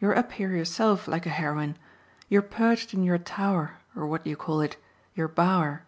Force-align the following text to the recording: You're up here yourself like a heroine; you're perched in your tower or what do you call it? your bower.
You're 0.00 0.18
up 0.18 0.32
here 0.32 0.50
yourself 0.50 1.06
like 1.06 1.24
a 1.24 1.28
heroine; 1.28 1.76
you're 2.28 2.42
perched 2.42 2.94
in 2.94 3.04
your 3.04 3.16
tower 3.18 3.74
or 3.94 4.08
what 4.08 4.24
do 4.24 4.30
you 4.30 4.36
call 4.36 4.60
it? 4.60 4.76
your 5.14 5.28
bower. 5.28 5.84